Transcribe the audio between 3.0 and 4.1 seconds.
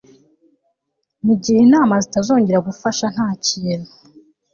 ntakintu